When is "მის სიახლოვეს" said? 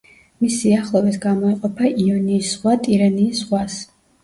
0.45-1.19